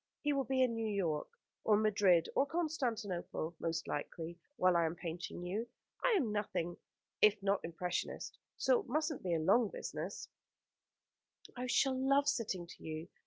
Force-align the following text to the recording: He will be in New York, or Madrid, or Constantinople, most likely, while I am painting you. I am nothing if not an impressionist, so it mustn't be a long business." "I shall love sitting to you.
He 0.23 0.33
will 0.33 0.45
be 0.45 0.63
in 0.63 0.73
New 0.73 0.89
York, 0.89 1.27
or 1.63 1.77
Madrid, 1.77 2.27
or 2.33 2.47
Constantinople, 2.47 3.53
most 3.59 3.87
likely, 3.87 4.35
while 4.55 4.75
I 4.75 4.83
am 4.87 4.95
painting 4.95 5.43
you. 5.45 5.67
I 6.03 6.13
am 6.13 6.31
nothing 6.31 6.75
if 7.21 7.37
not 7.43 7.63
an 7.63 7.69
impressionist, 7.69 8.39
so 8.57 8.79
it 8.79 8.87
mustn't 8.87 9.21
be 9.21 9.35
a 9.35 9.39
long 9.39 9.67
business." 9.69 10.27
"I 11.55 11.67
shall 11.67 11.93
love 11.93 12.27
sitting 12.27 12.65
to 12.65 12.83
you. 12.83 13.09